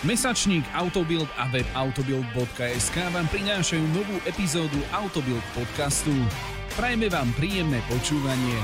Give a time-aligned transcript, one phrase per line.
[0.00, 6.08] Mesačník Autobild a web autobild.sk vám prinášajú novú epizódu Autobild podcastu.
[6.72, 8.56] Prajme vám príjemné počúvanie.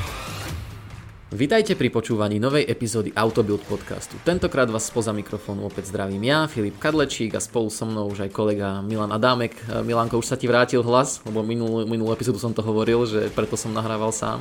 [1.36, 4.16] Vitajte pri počúvaní novej epizódy Autobuild podcastu.
[4.24, 8.30] Tentokrát vás spoza mikrofónu opäť zdravím ja, Filip Kadlečík a spolu so mnou už aj
[8.32, 9.60] kolega Milan Adámek.
[9.84, 13.60] Milanko, už sa ti vrátil hlas, lebo minulú, minulú epizódu som to hovoril, že preto
[13.60, 14.40] som nahrával sám.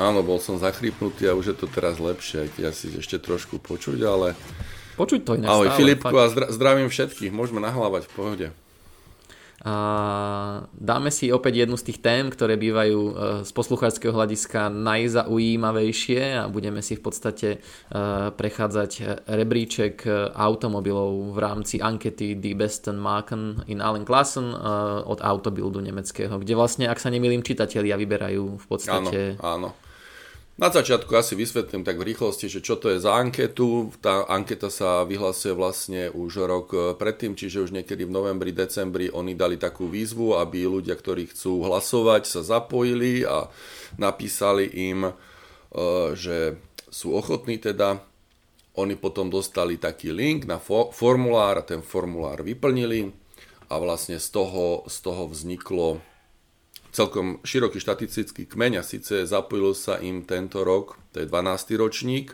[0.00, 4.00] Áno, bol som zachrypnutý a už je to teraz lepšie, keď asi ešte trošku počuť,
[4.08, 4.32] ale
[4.96, 6.24] Počuť to inak Ahoj stále, Filipku fakt.
[6.24, 8.46] a zdra- zdravím všetkých, môžeme nahlávať v pohode.
[9.66, 9.74] A
[10.78, 16.46] dáme si opäť jednu z tých tém, ktoré bývajú e, z poslucháčského hľadiska najzaujímavejšie a
[16.46, 17.58] budeme si v podstate e,
[18.30, 24.54] prechádzať rebríček e, automobilov v rámci ankety Die besten Marken in allen Klassen
[25.02, 29.34] od Autobildu nemeckého, kde vlastne, ak sa nemýlim, čitatelia vyberajú v Áno, podstate...
[29.42, 29.74] áno.
[30.56, 33.92] Na začiatku asi vysvetlím tak v rýchlosti, že čo to je za anketu.
[34.00, 39.36] Tá anketa sa vyhlasuje vlastne už rok predtým, čiže už niekedy v novembri, decembri oni
[39.36, 43.52] dali takú výzvu, aby ľudia, ktorí chcú hlasovať, sa zapojili a
[44.00, 45.12] napísali im, e,
[46.16, 46.56] že
[46.88, 48.00] sú ochotní teda.
[48.80, 53.12] Oni potom dostali taký link na fo- formulár a ten formulár vyplnili
[53.68, 56.00] a vlastne z toho, z toho vzniklo
[56.96, 61.76] celkom široký štatistický kmeň a síce zapojilo sa im tento rok, to je 12.
[61.76, 62.32] ročník,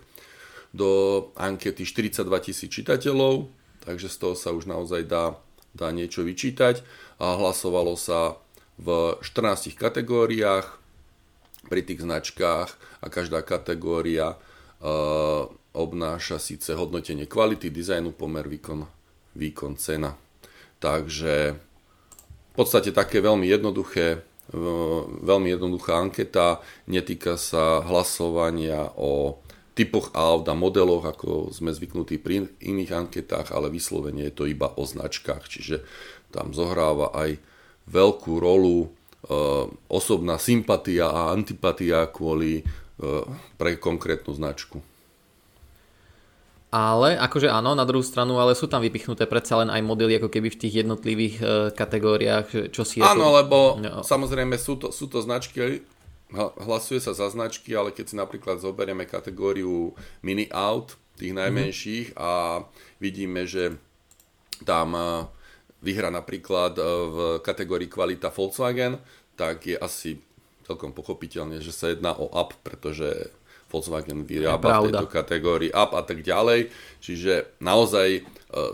[0.70, 3.50] do ankety 42 tisíc čitateľov,
[3.82, 5.34] takže z toho sa už naozaj dá,
[5.74, 6.86] dá niečo vyčítať
[7.18, 8.38] a hlasovalo sa
[8.78, 10.78] v 14 kategóriách
[11.66, 12.70] pri tých značkách
[13.02, 18.86] a každá kategória uh, obnáša síce hodnotenie kvality, dizajnu, pomer, výkon,
[19.36, 20.16] výkon, cena.
[20.80, 21.58] Takže
[22.52, 24.31] v podstate také veľmi jednoduché
[25.22, 26.58] veľmi jednoduchá anketa,
[26.90, 29.38] netýka sa hlasovania o
[29.72, 34.68] typoch aut a modeloch, ako sme zvyknutí pri iných anketách, ale vyslovene je to iba
[34.68, 35.80] o značkách, čiže
[36.28, 37.40] tam zohráva aj
[37.88, 38.88] veľkú rolu e,
[39.88, 42.62] osobná sympatia a antipatia kvôli e,
[43.56, 44.84] pre konkrétnu značku.
[46.72, 50.32] Ale akože áno, na druhú stranu, ale sú tam vypichnuté predsa len aj modely ako
[50.32, 51.44] keby v tých jednotlivých e,
[51.76, 53.04] kategóriách, čo si...
[53.04, 53.36] Áno, ako...
[53.36, 54.00] lebo No.
[54.00, 55.84] samozrejme sú to, sú to značky,
[56.32, 59.92] hla- hlasuje sa za značky, ale keď si napríklad zoberieme kategóriu
[60.24, 62.64] mini aut, tých najmenších a
[62.98, 63.76] vidíme, že
[64.64, 65.28] tam e,
[65.84, 68.96] vyhra napríklad e, v kategórii kvalita Volkswagen,
[69.36, 70.18] tak je asi
[70.64, 73.28] celkom pochopiteľne, že sa jedná o up, pretože
[73.72, 76.68] Volkswagen vyrába v tejto kategórii up a tak ďalej.
[77.00, 78.20] Čiže naozaj e,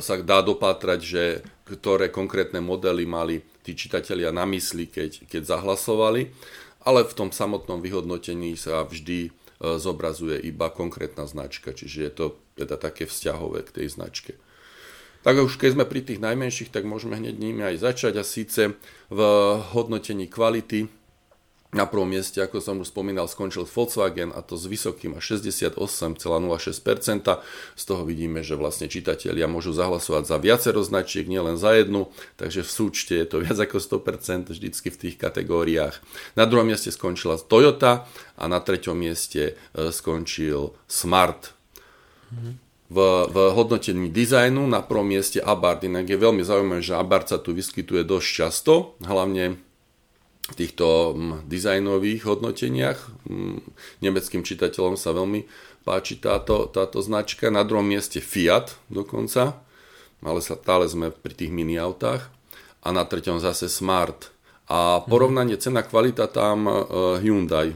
[0.02, 1.24] sa dá dopátrať, že
[1.70, 6.34] ktoré konkrétne modely mali tí čitatelia na mysli, keď, keď zahlasovali,
[6.82, 9.30] ale v tom samotnom vyhodnotení sa vždy e,
[9.78, 12.26] zobrazuje iba konkrétna značka, čiže je to
[12.58, 14.34] teda také vzťahové k tej značke.
[15.22, 18.78] Tak už keď sme pri tých najmenších, tak môžeme hneď nimi aj začať a síce
[19.10, 19.20] v
[19.74, 20.97] hodnotení kvality
[21.68, 26.16] na prvom mieste, ako som už spomínal, skončil Volkswagen a to s vysokým až 68,06%.
[27.76, 32.08] Z toho vidíme, že vlastne čitatelia môžu zahlasovať za viacero značiek, nielen za jednu,
[32.40, 36.00] takže v súčte je to viac ako 100% vždycky v tých kategóriách.
[36.40, 38.08] Na druhom mieste skončila Toyota
[38.40, 41.52] a na treťom mieste e, skončil Smart.
[42.88, 42.96] V,
[43.28, 47.52] v hodnotení dizajnu na prvom mieste Abarth, inak je veľmi zaujímavé, že Abarth sa tu
[47.52, 49.60] vyskytuje dosť často, hlavne
[50.56, 52.98] týchto mm, dizajnových hodnoteniach.
[53.28, 53.60] Mm,
[54.00, 55.44] Nemeckým čitateľom sa veľmi
[55.84, 57.48] páči táto, táto značka.
[57.52, 59.60] Na druhom mieste Fiat dokonca,
[60.24, 62.28] ale sa stále sme pri tých mini autách.
[62.84, 64.30] A na treťom zase Smart.
[64.68, 66.72] A porovnanie cena kvalita tam e,
[67.24, 67.72] Hyundai,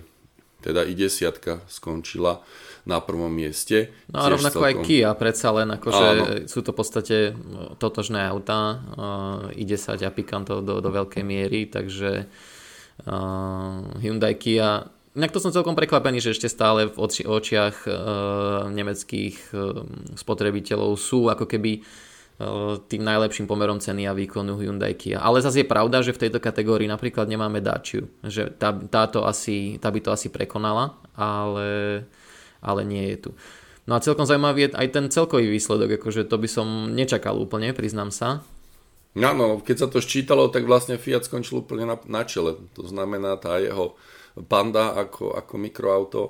[0.60, 2.44] teda i desiatka skončila
[2.83, 3.94] na prvom mieste.
[4.10, 6.25] No a rovnako aj celkom- Kia, predsa len akože Áno.
[6.50, 11.71] sú to v podstate no, totožné autá, uh, i10 a Picanto do, do veľkej miery,
[11.71, 12.27] takže
[13.99, 17.93] Hyundai Kia Inak to som celkom prekvapený, že ešte stále v oči, očiach uh,
[18.73, 19.85] nemeckých uh,
[20.17, 21.85] spotrebiteľov sú ako keby
[22.89, 25.21] tým najlepším pomerom ceny a výkonu Hyundai Kia.
[25.21, 28.09] Ale zase je pravda, že v tejto kategórii napríklad nemáme Daciu.
[28.25, 32.03] Že tá, táto asi, tá by to asi prekonala, ale,
[32.59, 33.31] ale nie je tu.
[33.87, 37.75] No a celkom zaujímavý je aj ten celkový výsledok, akože to by som nečakal úplne,
[37.75, 38.43] priznám sa.
[39.12, 42.56] No, no, keď sa to ščítalo, tak vlastne Fiat skončil úplne na, na čele.
[42.80, 43.92] To znamená, tá jeho
[44.48, 46.22] Panda ako, ako mikroauto,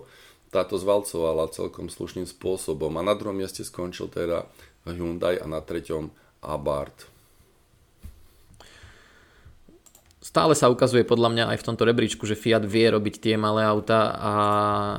[0.51, 2.91] táto zvalcovala celkom slušným spôsobom.
[2.99, 4.51] A na druhom mieste skončil teda
[4.83, 6.11] Hyundai a na treťom
[6.43, 7.12] Abarth.
[10.23, 13.67] Stále sa ukazuje podľa mňa aj v tomto rebríčku, že Fiat vie robiť tie malé
[13.67, 14.35] auta a,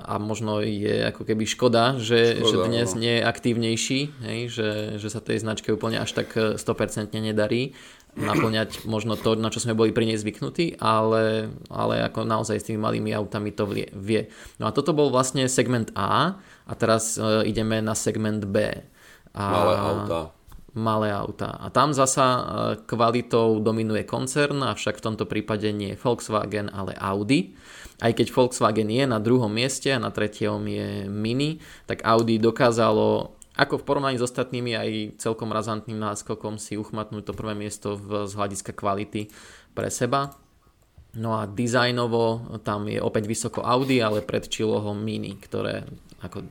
[0.04, 3.00] a možno je ako keby škoda, že, škoda, že dnes no.
[3.00, 7.72] nie je aktívnejší, hej, že, že sa tej značke úplne až tak 100% nedarí
[8.14, 12.68] naplňať možno to, na čo sme boli pri nej zvyknutí, ale, ale ako naozaj s
[12.70, 14.30] tými malými autami to vie.
[14.62, 16.38] No a toto bol vlastne segment A
[16.70, 18.86] a teraz uh, ideme na segment B.
[19.34, 20.20] A, malé auta.
[20.74, 21.54] Malé auta.
[21.62, 22.42] A tam zasa uh,
[22.90, 27.54] kvalitou dominuje koncern, avšak v tomto prípade nie Volkswagen, ale Audi.
[28.02, 33.38] Aj keď Volkswagen je na druhom mieste a na tretiom je Mini, tak Audi dokázalo
[33.54, 34.90] ako v porovnaní s ostatnými aj
[35.22, 39.30] celkom razantným náskokom si uchmatnúť to prvé miesto v, z hľadiska kvality
[39.78, 40.34] pre seba.
[41.14, 45.86] No a dizajnovo tam je opäť vysoko Audi, ale predčilo ho Mini, ktoré
[46.26, 46.50] ako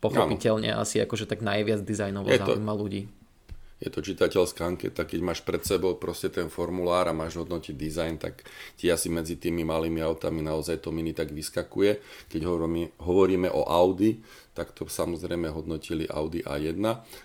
[0.00, 0.80] pochopiteľne no.
[0.80, 3.04] asi akože tak najviac dizajnovo zaujíma ľudí
[3.82, 8.14] je to čitateľská anketa, keď máš pred sebou proste ten formulár a máš hodnotiť dizajn,
[8.22, 8.46] tak
[8.78, 11.98] ti asi medzi tými malými autami naozaj to mini tak vyskakuje.
[12.30, 14.22] Keď hovoríme, hovoríme o Audi,
[14.54, 16.80] tak to samozrejme hodnotili Audi A1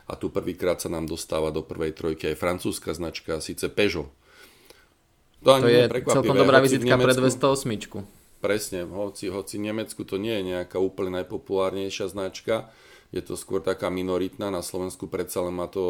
[0.10, 4.10] a tu prvýkrát sa nám dostáva do prvej trojky aj francúzska značka, síce Peugeot.
[5.40, 8.20] To, to je celkom dobrá vizitka pre 208.
[8.40, 12.72] Presne, hoci, hoci v Nemecku to nie je nejaká úplne najpopulárnejšia značka,
[13.10, 15.82] je to skôr taká minoritná, na Slovensku predsa len má to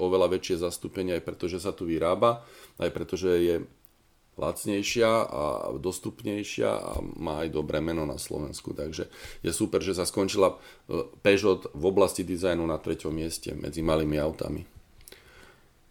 [0.00, 2.44] oveľa väčšie zastúpenie aj preto, že sa tu vyrába,
[2.80, 3.54] aj preto, že je
[4.40, 5.42] lacnejšia a
[5.76, 8.72] dostupnejšia a má aj dobré meno na Slovensku.
[8.72, 9.12] Takže
[9.44, 14.16] je super, že sa skončila e, Peugeot v oblasti dizajnu na treťom mieste medzi malými
[14.16, 14.64] autami.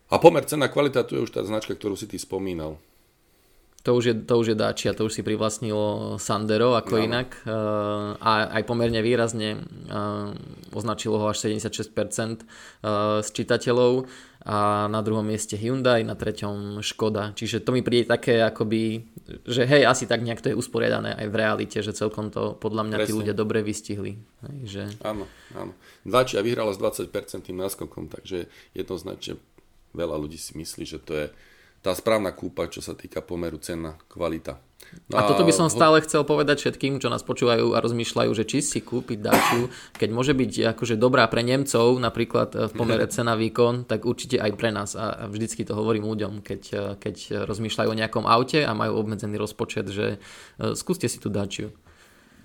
[0.09, 2.81] A pomer cena kvalita, tu je už tá značka, ktorú si ty spomínal.
[3.79, 7.03] To už, je, to už je Dacia, to už si privlastnilo Sandero ako no.
[7.07, 7.51] inak eh,
[8.19, 14.03] a aj pomerne výrazne eh, označilo ho až 76% eh, z čitateľov
[14.39, 17.35] a na druhom mieste Hyundai, na treťom Škoda.
[17.35, 19.03] Čiže to mi príde také akoby,
[19.43, 22.87] že hej, asi tak nejak to je usporiadané aj v realite, že celkom to podľa
[22.87, 23.07] mňa Presne.
[23.07, 24.15] tí ľudia dobre vystihli.
[24.47, 24.83] Hej, že...
[25.03, 25.75] Áno, áno.
[26.07, 27.11] Dacia vyhrala s 20%
[27.51, 29.35] náskokom, takže jednoznačne
[29.91, 31.25] veľa ľudí si myslí, že to je
[31.79, 34.59] tá správna kúpa, čo sa týka pomeru cena, kvalita.
[35.05, 38.31] No a, a toto by som stále chcel povedať všetkým, čo nás počúvajú a rozmýšľajú,
[38.33, 43.05] že či si kúpiť Daciu, keď môže byť akože dobrá pre Nemcov, napríklad v pomere
[43.13, 44.97] cena výkon, tak určite aj pre nás.
[44.97, 46.61] A vždycky to hovorím ľuďom, keď,
[46.97, 51.69] keď rozmýšľajú o nejakom aute a majú obmedzený rozpočet, že e, skúste si tú Daciu.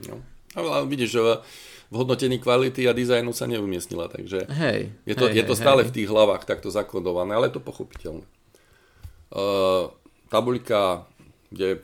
[0.05, 0.21] No.
[0.55, 1.21] Ale vidíš, že
[1.91, 5.81] v hodnotení kvality a dizajnu sa neumiestnila, takže hej, je to, hej, je to stále
[5.85, 5.89] hej.
[5.91, 8.27] v tých hlavách takto zakodované, ale je to pochopiteľné.
[9.35, 9.91] Uh,
[10.31, 11.11] tabuľka,
[11.51, 11.83] kde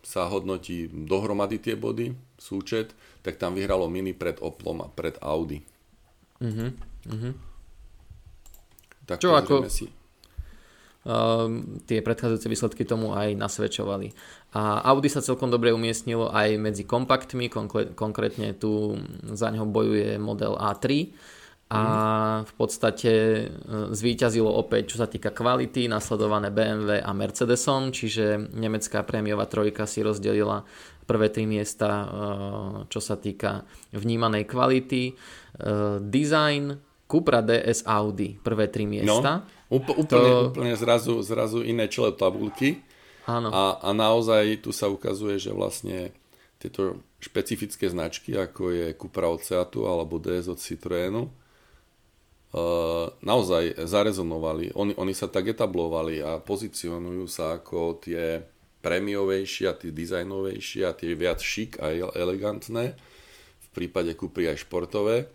[0.00, 5.60] sa hodnotí dohromady tie body, súčet, tak tam vyhralo Mini pred Oplom a pred Audi.
[6.40, 6.72] Uh-huh,
[7.04, 7.32] uh-huh.
[9.04, 9.68] Tak Čo ako...
[9.68, 9.86] Si.
[11.00, 14.12] Uh, tie predchádzajúce výsledky tomu aj nasvedčovali.
[14.52, 17.48] A Audi sa celkom dobre umiestnilo aj medzi kompaktmi,
[17.96, 21.12] konkrétne tu za ňo bojuje model A3
[21.70, 21.82] a
[22.42, 23.44] v podstate e,
[23.94, 30.02] zvíťazilo opäť, čo sa týka kvality, nasledované BMW a Mercedesom, čiže nemecká prémiová trojka si
[30.02, 30.66] rozdelila
[31.06, 32.06] prvé tri miesta, e,
[32.90, 33.62] čo sa týka
[33.94, 35.02] vnímanej kvality.
[35.06, 35.12] E,
[36.02, 36.74] design,
[37.06, 39.46] Cupra DS Audi, prvé tri miesta.
[39.70, 40.50] No, úplne, to...
[40.50, 42.82] úplne zrazu, zrazu iné čele tabulky.
[43.30, 43.54] Áno.
[43.54, 46.10] A, a naozaj tu sa ukazuje, že vlastne
[46.58, 51.30] tieto špecifické značky, ako je Cupra od Seatu alebo DS od Citroenu,
[53.22, 54.74] naozaj zarezonovali.
[54.74, 58.42] Oni, oni sa tak etablovali a pozicionujú sa ako tie
[58.82, 62.96] prémiovejšie a tie dizajnovejšie a tie viac šik a elegantné.
[63.60, 65.30] V prípade kúpri aj športové.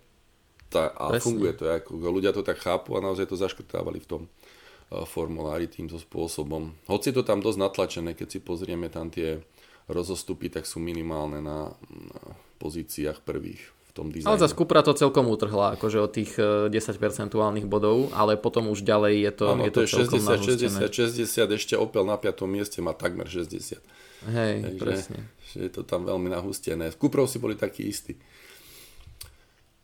[0.66, 1.24] Tá, a Presne.
[1.24, 5.70] funguje to, ako ľudia to tak chápu a naozaj to zaškrtávali v tom uh, formulári
[5.70, 6.74] týmto spôsobom.
[6.90, 9.38] Hoci je to tam dosť natlačené, keď si pozrieme tam tie
[9.86, 12.20] rozostupy, tak sú minimálne na, na
[12.58, 14.28] pozíciách prvých tom dizajne.
[14.28, 18.68] Ale za Cupra to celkom utrhla, akože od tých 10 e, percentuálnych bodov, ale potom
[18.68, 22.04] už ďalej je to, ano, je to, to je celkom 60, 60, 60, ešte Opel
[22.04, 22.44] na 5.
[22.44, 23.80] mieste má takmer 60.
[24.28, 25.18] Hej, Takže, presne.
[25.56, 26.92] je to tam veľmi nahustené.
[26.92, 28.20] V Cuprov si boli takí istí.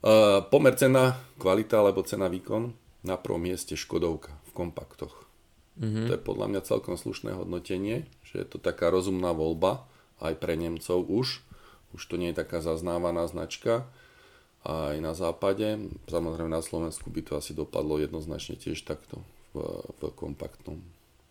[0.02, 2.74] Uh, pomer cena, kvalita alebo cena výkon
[3.06, 5.14] na prvom mieste Škodovka v kompaktoch.
[5.78, 6.06] Mm-hmm.
[6.10, 9.86] To je podľa mňa celkom slušné hodnotenie, že je to taká rozumná voľba
[10.18, 11.40] aj pre Nemcov už.
[11.92, 13.86] Už to nie je taká zaznávaná značka
[14.62, 15.90] aj na západe.
[16.06, 19.18] Samozrejme na Slovensku by to asi dopadlo jednoznačne tiež takto
[19.54, 20.78] v, v kompaktnom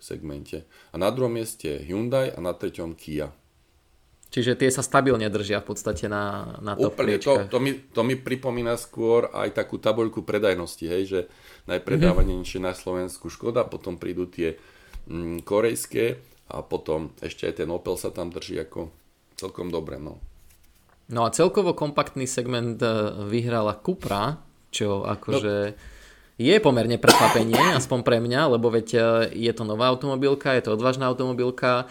[0.01, 0.67] segmente.
[0.91, 3.31] A na druhom mieste Hyundai a na treťom Kia.
[4.31, 8.01] Čiže tie sa stabilne držia v podstate na, na top Úplne, to, to, mi, to
[8.07, 11.19] mi pripomína skôr aj takú tabuľku predajnosti, hej, že
[11.67, 12.71] najpredávanejšie mm-hmm.
[12.71, 14.55] na Slovensku Škoda, potom prídu tie
[15.11, 18.87] mm, korejské a potom ešte aj ten Opel sa tam drží ako
[19.35, 19.99] celkom dobre.
[19.99, 20.23] No.
[21.11, 22.87] No a celkovo kompaktný segment e,
[23.27, 24.39] vyhrala Cupra,
[24.71, 25.75] čo akože no.
[26.41, 28.99] Je pomerne prekvapenie, aspoň pre mňa, lebo veď e,
[29.37, 31.85] je to nová automobilka, je to odvážna automobilka,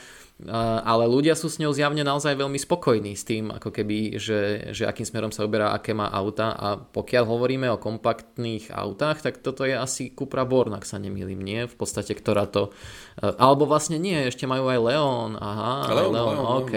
[0.84, 4.88] ale ľudia sú s ňou zjavne naozaj veľmi spokojní s tým, ako keby, že, že
[4.88, 9.68] akým smerom sa uberá, aké má auta a pokiaľ hovoríme o kompaktných autách, tak toto
[9.68, 11.68] je asi Cupra Born, ak sa nemýlim, nie?
[11.68, 12.72] V podstate, ktorá to...
[13.20, 16.74] E, alebo vlastne nie, ešte majú aj Leon, aha, Leon, Leon, Leon, OK,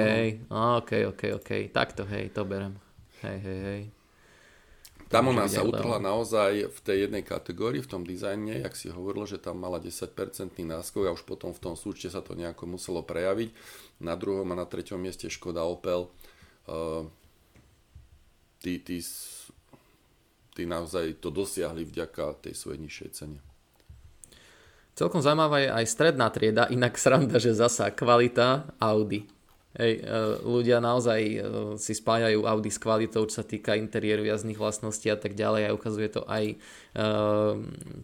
[0.51, 2.75] OK, OK, OK, takto, hej, to berem.
[3.23, 4.02] Hej, hej, hej.
[5.13, 9.29] Tam ona sa utrhla naozaj v tej jednej kategórii, v tom dizajne, jak si hovoril,
[9.29, 10.09] že tam mala 10%
[10.57, 13.53] náskok a už potom v tom súčte sa to nejako muselo prejaviť.
[14.01, 16.09] Na druhom a na treťom mieste Škoda Opel.
[16.65, 17.05] Uh,
[18.57, 19.05] tí, tí,
[20.57, 23.39] tí naozaj to dosiahli vďaka tej svojej nižšej cene.
[24.93, 29.25] Celkom zaujímavá je aj stredná trieda, inak sranda, že zasa kvalita Audi.
[29.73, 31.37] Hej, e, ľudia naozaj e,
[31.81, 35.73] si spájajú Audi s kvalitou, čo sa týka interiéru, jazdných vlastností a tak ďalej a
[35.73, 36.55] ukazuje to aj e,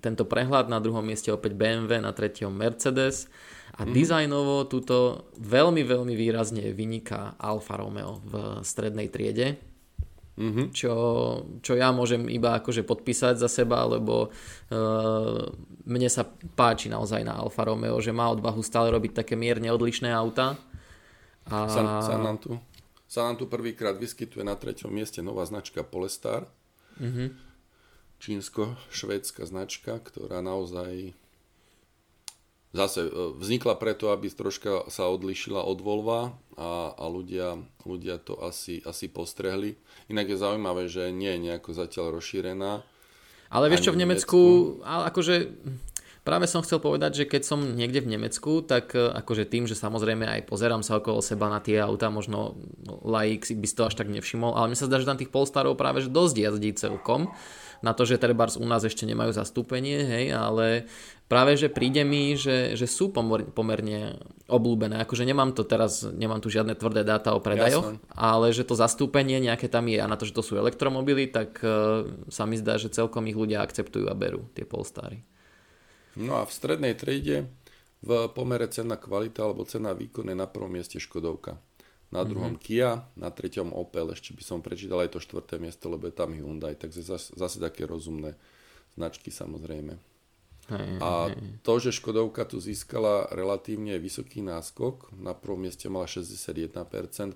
[0.01, 0.65] tento prehľad.
[0.65, 3.29] Na druhom mieste opäť BMW, na treťom Mercedes
[3.77, 3.93] a mm.
[3.93, 9.61] dizajnovo túto veľmi, veľmi výrazne vyniká Alfa Romeo v strednej triede.
[10.39, 10.71] Mm-hmm.
[10.71, 10.93] Čo,
[11.59, 15.43] čo ja môžem iba akože podpísať za seba, lebo uh,
[15.83, 16.23] mne sa
[16.55, 20.55] páči naozaj na Alfa Romeo, že má odvahu stále robiť také mierne odlišné auta
[21.49, 21.67] a...
[21.69, 22.55] Sa, sa, nám tu,
[23.09, 26.45] sa nám tu prvýkrát vyskytuje na treťom mieste nová značka Polestar.
[27.01, 27.27] Mm-hmm.
[28.19, 31.15] Čínsko-švédska značka, ktorá naozaj
[32.75, 38.37] zase e, vznikla preto, aby troška sa odlišila od Volva a, a ľudia, ľudia to
[38.43, 39.79] asi, asi postrehli.
[40.11, 42.85] Inak je zaujímavé, že nie je nejako zatiaľ rozšírená.
[43.49, 45.35] Ale vieš čo, v Nemecku, Nemecku ale akože
[46.29, 49.73] Práve som chcel povedať, že keď som niekde v Nemecku, tak e, akože tým, že
[49.73, 52.53] samozrejme aj pozerám sa okolo seba na tie auta, možno
[53.01, 55.73] laik by si to až tak nevšimol, ale mne sa zdá, že tam tých Polestarov
[55.73, 57.33] práve že dosť jazdí celkom
[57.81, 60.85] na to, že Trebars u nás ešte nemajú zastúpenie, hej, ale
[61.31, 65.01] práve, že príde mi, že, že sú pomerne oblúbené.
[65.01, 68.13] Akože nemám to teraz, nemám tu žiadne tvrdé dáta o predajoch, Jasne.
[68.13, 71.57] ale že to zastúpenie nejaké tam je a na to, že to sú elektromobily, tak
[71.65, 75.23] uh, sa mi zdá, že celkom ich ľudia akceptujú a berú tie Polestary.
[76.17, 77.51] No a v strednej triede
[77.99, 81.59] v pomere cena kvalita alebo cena výkon je na prvom mieste Škodovka.
[82.09, 82.65] Na druhom mm-hmm.
[82.65, 86.33] Kia, na treťom Opel, ešte by som prečítal aj to štvrté miesto, lebo je tam
[86.33, 88.33] Hyundai, takže zase, zase také rozumné
[88.97, 89.93] značky samozrejme.
[91.01, 91.33] A
[91.65, 96.69] to, že Škodovka tu získala relatívne vysoký náskok, na prvom mieste mala 61%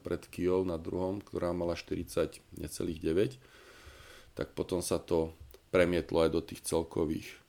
[0.05, 5.33] pred Kijou, na druhom, ktorá mala 40 necelých 9, tak potom sa to
[5.73, 7.42] premietlo aj do tých celkových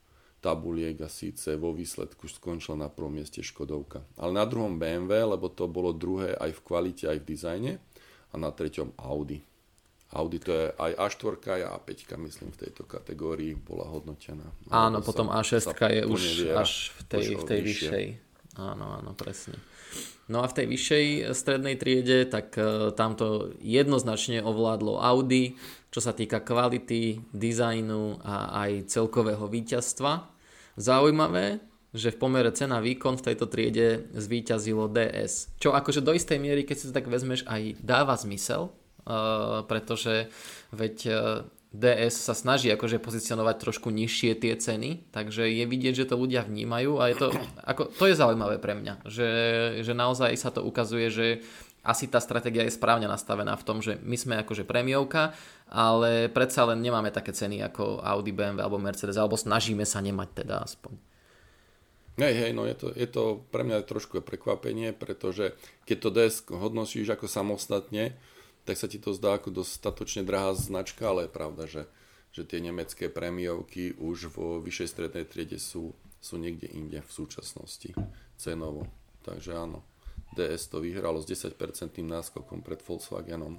[0.45, 4.05] tabuliek a síce vo výsledku skončila na prvom mieste Škodovka.
[4.21, 7.71] Ale na druhom BMW, lebo to bolo druhé aj v kvalite, aj v dizajne
[8.29, 9.41] a na treťom Audi.
[10.13, 14.45] Audi to je aj A4 a A5, myslím, v tejto kategórii bola hodnotená.
[14.69, 16.21] Áno, potom A6 je už
[16.53, 18.05] až v tej, v tej vyššej.
[18.61, 19.57] Áno, áno, presne.
[20.29, 25.57] No a v tej vyššej strednej triede, tak uh, tamto jednoznačne ovládlo Audi,
[25.89, 30.34] čo sa týka kvality, dizajnu a aj celkového víťazstva.
[30.75, 31.63] Zaujímavé,
[31.95, 35.55] že v pomere cena výkon v tejto triede zvíťazilo DS.
[35.55, 38.75] Čo akože do istej miery, keď si to tak vezmeš, aj dáva zmysel,
[39.07, 40.27] uh, pretože
[40.75, 41.15] veď uh,
[41.75, 46.47] DS sa snaží akože pozicionovať trošku nižšie tie ceny, takže je vidieť, že to ľudia
[46.47, 47.27] vnímajú a je to,
[47.63, 49.29] ako, to je zaujímavé pre mňa, že,
[49.83, 51.27] že naozaj sa to ukazuje, že
[51.85, 55.37] asi tá stratégia je správne nastavená v tom, že my sme akože premiovka,
[55.69, 60.29] ale predsa len nemáme také ceny ako Audi, BMW alebo Mercedes, alebo snažíme sa nemať
[60.43, 60.97] teda aspoň.
[62.15, 65.51] Hej, hej, no je to, je to pre mňa trošku prekvapenie, pretože
[65.83, 68.15] keď to DS hodnotíš ako samostatne,
[68.65, 71.83] tak sa ti to zdá ako dostatočne drahá značka, ale je pravda, že,
[72.31, 77.93] že tie nemecké premiovky už vo vyššej strednej triede sú, sú niekde inde v súčasnosti
[78.39, 78.87] cenovo.
[79.21, 79.83] Takže áno.
[80.35, 81.55] DS to vyhralo s 10%
[82.03, 83.57] náskokom pred Volkswagenom.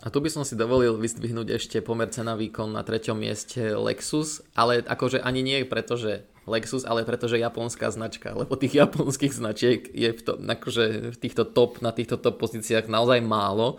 [0.00, 4.40] A tu by som si dovolil vyzdvihnúť ešte pomer cena výkon na treťom mieste Lexus,
[4.56, 9.36] ale akože ani nie preto, že Lexus, ale preto, že japonská značka, lebo tých japonských
[9.36, 13.76] značiek je v, to, akože v týchto top, na týchto top pozíciách naozaj málo.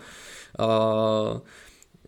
[0.54, 1.42] Uh,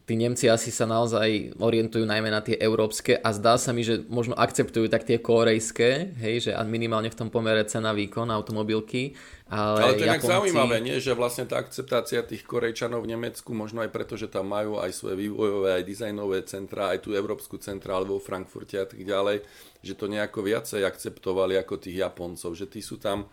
[0.04, 4.04] tí Nemci asi sa naozaj orientujú najmä na tie európske a zdá sa mi, že
[4.12, 9.16] možno akceptujú tak tie korejské, hej, že minimálne v tom pomere cena výkon automobilky.
[9.48, 10.28] Ale, ale to je Japonci...
[10.28, 10.96] zaujímavé, nie?
[11.00, 14.92] že vlastne tá akceptácia tých Korejčanov v Nemecku, možno aj preto, že tam majú aj
[14.92, 19.40] svoje vývojové, aj dizajnové centra, aj tú európsku centrálu vo Frankfurte a tak ďalej,
[19.80, 23.28] že to nejako viacej akceptovali ako tých Japoncov, že tí sú tam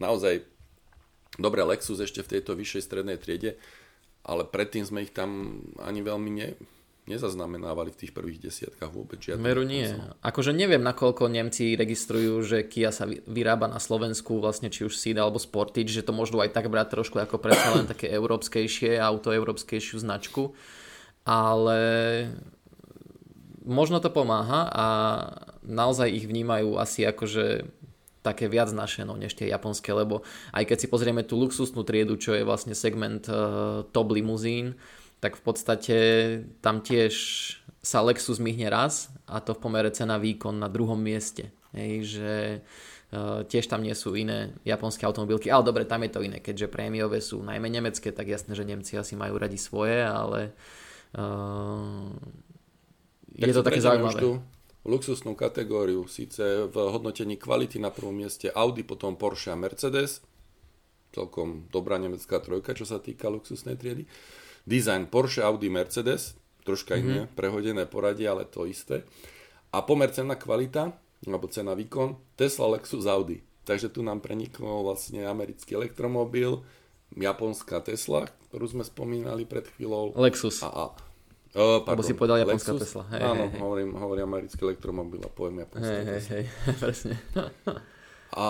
[0.00, 0.44] naozaj,
[1.36, 3.60] dobre, Lexus ešte v tejto vyššej strednej triede,
[4.26, 6.48] ale predtým sme ich tam ani veľmi ne,
[7.06, 9.38] nezaznamenávali v tých prvých desiatkách vôbec žiadne.
[9.38, 9.86] Veru nie.
[10.26, 15.14] Akože neviem, nakoľko Nemci registrujú, že Kia sa vyrába na Slovensku, vlastne či už Ceed
[15.14, 19.30] alebo Sportage, že to môžu aj tak brať trošku ako predsa len také európskejšie auto,
[19.30, 20.58] európskejšiu značku.
[21.22, 21.78] Ale
[23.62, 24.86] možno to pomáha a
[25.62, 27.66] naozaj ich vnímajú asi akože
[28.26, 32.18] také viac naše no, než tie japonské, lebo aj keď si pozrieme tú luxusnú triedu,
[32.18, 34.74] čo je vlastne segment uh, top limuzín,
[35.22, 35.96] tak v podstate
[36.58, 37.14] tam tiež
[37.78, 41.54] sa Lexus myhne raz a to v pomere cena výkon na druhom mieste.
[41.70, 42.32] Hej, že
[43.14, 46.66] uh, tiež tam nie sú iné japonské automobilky, ale dobre, tam je to iné, keďže
[46.66, 50.50] prémiové sú najmä nemecké, tak jasné, že Nemci asi majú radi svoje, ale
[51.14, 52.10] uh,
[53.36, 54.42] je to také zaujímavé.
[54.86, 60.22] Luxusnú kategóriu, síce v hodnotení kvality na prvom mieste Audi, potom Porsche a Mercedes,
[61.10, 64.06] celkom dobrá nemecká trojka, čo sa týka luxusnej triedy.
[64.62, 67.10] Design Porsche, Audi, Mercedes, troška mm-hmm.
[67.10, 69.02] iné, prehodené poradie, ale to isté.
[69.74, 70.94] A pomer cena kvalita,
[71.26, 73.42] alebo cena výkon, Tesla, Lexus, Audi.
[73.66, 76.62] Takže tu nám prenikol vlastne americký elektromobil,
[77.14, 80.14] japonská Tesla, ktorú sme spomínali pred chvíľou.
[80.14, 80.62] Lexus.
[80.62, 80.84] A, a
[81.56, 82.84] Uh, Lebo si povedal japonská Lexus?
[82.84, 83.04] Tesla.
[83.16, 86.20] Hej, Áno, hej, hovorím, hovorím americký elektromobil a poviem japonská hej, Tesla.
[86.20, 86.44] Hej, hej,
[86.84, 87.14] presne.
[88.36, 88.46] a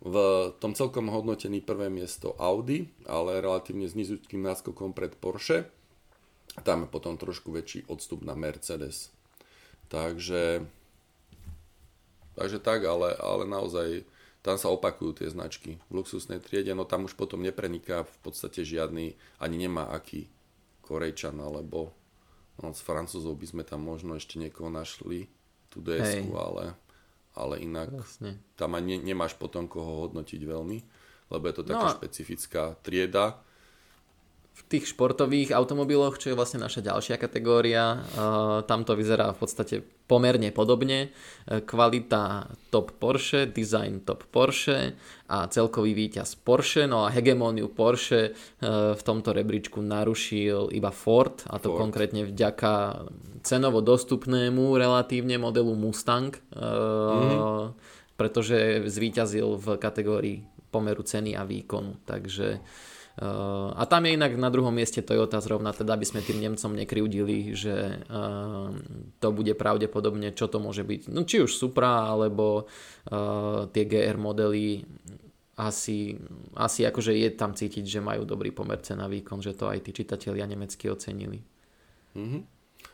[0.00, 0.16] v
[0.56, 5.68] tom celkom hodnotení prvé miesto Audi, ale relatívne s nizučkým náskokom pred Porsche.
[6.64, 9.12] Tam je potom trošku väčší odstup na Mercedes.
[9.92, 10.64] Takže,
[12.40, 14.08] takže tak, ale, ale naozaj
[14.40, 15.76] tam sa opakujú tie značky.
[15.92, 19.12] V luxusnej triede, no tam už potom nepreniká v podstate žiadny,
[19.44, 20.32] ani nemá aký
[20.92, 21.96] Korejčan alebo
[22.60, 25.32] no, z Francúzov by sme tam možno ešte niekoho našli,
[25.72, 26.76] tú ds ale,
[27.32, 28.36] ale inak Jasne.
[28.60, 30.78] tam ani ne, nemáš potom koho hodnotiť veľmi,
[31.32, 31.96] lebo je to taká no.
[31.96, 33.40] špecifická trieda
[34.52, 39.38] v tých športových automobiloch, čo je vlastne naša ďalšia kategória, uh, tam to vyzerá v
[39.40, 41.08] podstate pomerne podobne.
[41.48, 44.96] Uh, kvalita top Porsche, design top Porsche
[45.32, 46.84] a celkový víťaz Porsche.
[46.84, 51.88] No a hegemóniu Porsche uh, v tomto rebríčku narušil iba Ford a to Ford.
[51.88, 53.04] konkrétne vďaka
[53.42, 57.74] cenovo dostupnému relatívne modelu Mustang, mm-hmm.
[58.14, 62.00] pretože zvíťazil v kategórii pomeru ceny a výkonu.
[62.06, 62.62] Takže
[63.76, 67.52] a tam je inak na druhom mieste Toyota zrovna, teda aby sme tým Nemcom nekryudili,
[67.52, 68.68] že eh,
[69.20, 71.12] to bude pravdepodobne, čo to môže byť.
[71.12, 74.88] No či už Supra, alebo eh, tie GR modely
[75.60, 76.16] asi,
[76.56, 79.92] asi akože je tam cítiť, že majú dobrý pomer na výkon, že to aj tí
[79.92, 81.44] čitatelia nemecky ocenili.
[82.16, 82.40] Mm-hmm.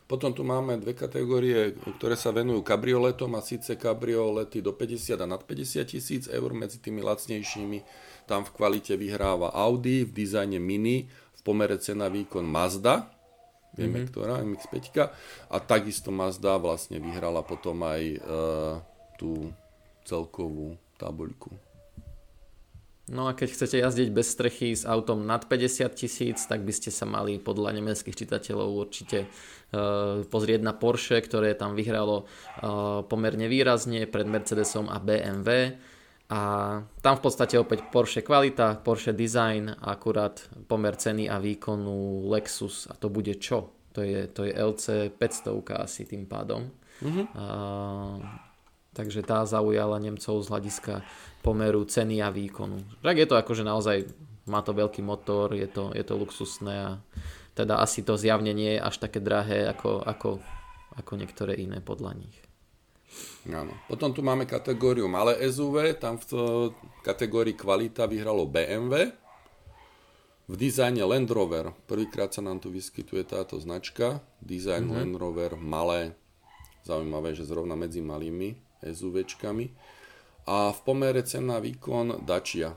[0.09, 5.25] Potom tu máme dve kategórie, ktoré sa venujú kabrioletom a síce kabriolety do 50 a
[5.29, 11.09] nad 50 tisíc eur medzi tými lacnejšími tam v kvalite vyhráva Audi, v dizajne Mini,
[11.09, 13.09] v pomere cena výkon Mazda,
[13.73, 14.09] vieme mm-hmm.
[14.13, 14.97] ktorá, MX-5,
[15.49, 18.17] a takisto Mazda vlastne vyhrala potom aj e,
[19.17, 19.49] tú
[20.05, 21.68] celkovú tabuľku.
[23.09, 26.93] No a keď chcete jazdiť bez strechy s autom nad 50 tisíc, tak by ste
[26.93, 33.49] sa mali podľa nemeckých čitateľov určite uh, pozrieť na Porsche, ktoré tam vyhralo uh, pomerne
[33.49, 35.73] výrazne pred Mercedesom a BMW.
[36.29, 36.41] A
[37.01, 40.37] tam v podstate opäť Porsche kvalita, Porsche design, akurát
[40.69, 43.73] pomer ceny a výkonu Lexus a to bude čo?
[43.97, 46.69] To je, to je LC 500 asi tým pádom.
[47.01, 47.25] Mm-hmm.
[47.33, 47.45] A,
[48.99, 51.07] takže tá zaujala Nemcov z hľadiska
[51.39, 52.83] pomeru ceny a výkonu.
[52.99, 54.11] Tak je to akože naozaj,
[54.43, 56.91] má to veľký motor, je to, je to luxusné a
[57.55, 60.43] teda asi to zjavne nie je až také drahé ako, ako,
[60.99, 62.35] ako niektoré iné podľa nich.
[63.47, 63.71] Áno.
[63.87, 69.15] Potom tu máme kategóriu malé SUV, tam v kategórii kvalita vyhralo BMW.
[70.49, 74.97] V dizajne Land Rover, prvýkrát sa nám tu vyskytuje táto značka, dizajn mm-hmm.
[74.97, 76.17] Land Rover, malé,
[76.81, 79.71] zaujímavé, že zrovna medzi malými SUVčkami.
[80.49, 82.73] A v pomere cena výkon Dacia.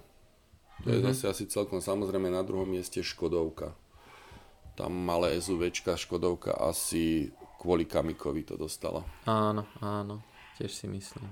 [0.83, 1.15] To je mm-hmm.
[1.15, 3.73] zase asi celkom samozrejme na druhom mieste Škodovka.
[4.75, 7.31] Tam malé SUVčka, Škodovka asi
[7.63, 9.07] kvôli Kamikovi to dostala.
[9.25, 10.27] Áno, áno,
[10.59, 11.31] tiež si myslím.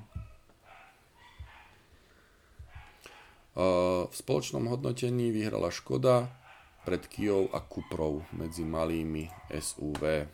[4.06, 6.30] V spoločnom hodnotení vyhrala Škoda,
[6.86, 10.30] pred Kijou a Kuprou medzi malými SUV.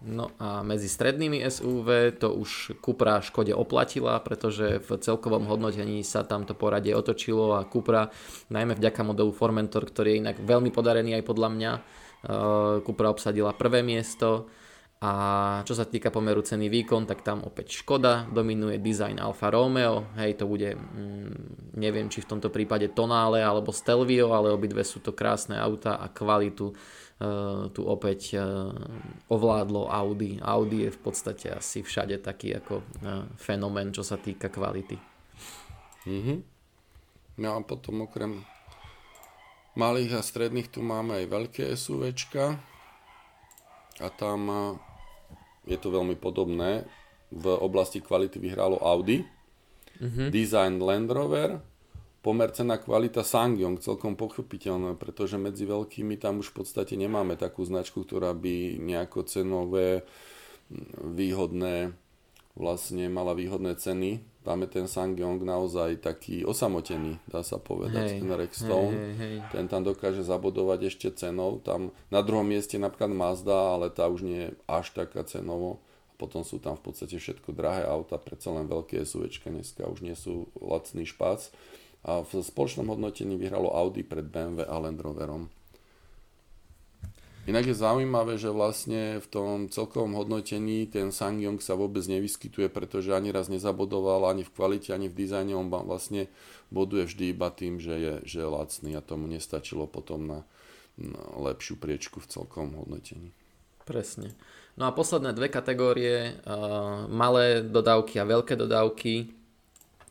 [0.00, 6.24] No a medzi strednými SUV to už Cupra Škode oplatila, pretože v celkovom hodnotení sa
[6.24, 8.08] tamto poradie otočilo a Cupra,
[8.48, 11.72] najmä vďaka modelu Formentor, ktorý je inak veľmi podarený aj podľa mňa,
[12.80, 14.48] Cupra obsadila prvé miesto.
[15.00, 20.12] A čo sa týka pomeru ceny výkon, tak tam opäť Škoda dominuje design Alfa Romeo,
[20.20, 25.00] hej to bude, mm, neviem či v tomto prípade Tonale alebo Stelvio, ale obidve sú
[25.00, 26.76] to krásne auta a kvalitu
[27.76, 28.72] tu opäť uh,
[29.28, 30.40] ovládlo Audi.
[30.40, 34.96] Audi je v podstate asi všade taký ako uh, fenomén, čo sa týka kvality.
[36.08, 36.38] Mm-hmm.
[37.44, 38.40] No a potom okrem
[39.76, 42.56] malých a stredných tu máme aj veľké SUVčka
[44.00, 44.40] a tam
[45.68, 46.88] je to veľmi podobné.
[47.30, 49.22] V oblasti kvality vyhralo Audi,
[50.02, 50.28] uh-huh.
[50.34, 51.62] design Land Rover,
[52.20, 57.64] pomer cena kvalita Sangyong, celkom pochopiteľné, pretože medzi veľkými tam už v podstate nemáme takú
[57.64, 60.04] značku, ktorá by nejako cenové
[61.00, 61.96] výhodné
[62.54, 64.20] vlastne mala výhodné ceny.
[64.40, 68.16] Tam je ten Sangyong naozaj taký osamotený, dá sa povedať.
[68.16, 69.52] Hej, ten Rexstone, hej, hej, hej.
[69.52, 71.60] ten tam dokáže zabodovať ešte cenou.
[71.60, 75.84] Tam na druhom mieste napríklad Mazda, ale tá už nie je až taká cenovo.
[76.16, 80.12] Potom sú tam v podstate všetko drahé auta, predsa len veľké SUVčka dneska už nie
[80.12, 81.48] sú lacný špác.
[82.00, 85.52] A v spoločnom hodnotení vyhralo Audi pred BMW a Land Roverom.
[87.48, 93.16] Inak je zaujímavé, že vlastne v tom celkovom hodnotení ten Sangyong sa vôbec nevyskytuje, pretože
[93.16, 95.56] ani raz nezabodoval ani v kvalite, ani v dizajne.
[95.56, 96.28] On vlastne
[96.68, 100.38] boduje vždy iba tým, že je, že je lacný a tomu nestačilo potom na,
[101.00, 103.32] na lepšiu priečku v celkovom hodnotení.
[103.88, 104.36] Presne.
[104.76, 109.39] No a posledné dve kategórie, uh, malé dodávky a veľké dodávky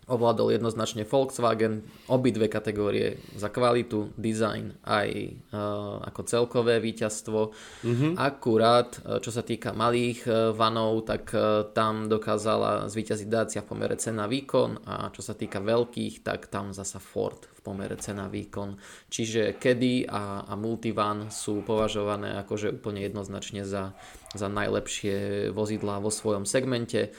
[0.09, 5.09] ovládol jednoznačne Volkswagen obidve kategórie za kvalitu, design aj
[5.53, 7.53] uh, ako celkové víťazstvo.
[7.85, 8.11] Mm-hmm.
[8.17, 13.69] Akurát, uh, čo sa týka malých uh, vanov, tak uh, tam dokázala zvíťaziť Dacia v
[13.69, 18.25] pomere cena výkon a čo sa týka veľkých, tak tam zasa Ford v pomere cena
[18.31, 18.79] výkon.
[19.11, 23.93] Čiže Kedy a, a Multivan sú považované akože úplne jednoznačne za,
[24.33, 27.11] za najlepšie vozidlá vo svojom segmente.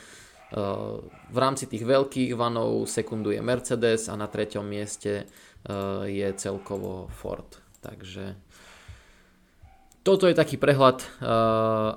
[1.30, 5.72] V rámci tých veľkých vanov sekunduje Mercedes a na treťom mieste eh,
[6.10, 7.46] je celkovo Ford.
[7.78, 8.34] Takže
[10.02, 11.06] toto je taký prehľad eh,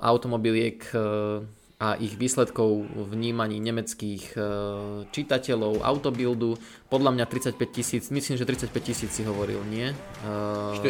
[0.06, 1.42] automobiliek eh,
[1.82, 4.38] a ich výsledkov vnímaní nemeckých
[5.10, 6.56] čitateľov autobildu.
[6.86, 9.90] Podľa mňa 35 tisíc, myslím, že 35 tisíc si hovoril, nie?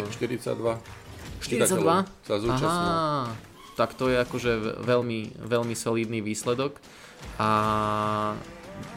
[0.07, 0.55] 42.
[0.55, 2.05] 42?
[2.23, 3.33] Sa Aha,
[3.75, 4.51] tak to je akože
[4.87, 6.79] veľmi, veľmi solidný výsledok
[7.39, 7.49] a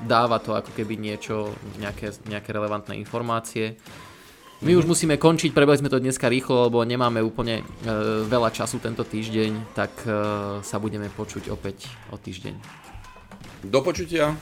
[0.06, 3.78] dáva to ako keby niečo, nejaké, nejaké relevantné informácie.
[4.58, 7.64] My už musíme končiť, prebali sme to dneska rýchlo, lebo nemáme úplne e,
[8.26, 10.10] veľa času tento týždeň, tak e,
[10.66, 12.58] sa budeme počuť opäť o týždeň.
[13.70, 14.34] Do počutia.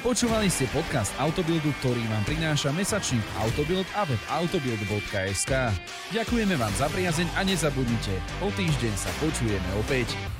[0.00, 5.52] Počúvali ste podcast Autobildu, ktorý vám prináša mesačník Autobild a web autobild.sk.
[6.14, 10.39] Ďakujeme vám za priazeň a nezabudnite, o týždeň sa počujeme opäť.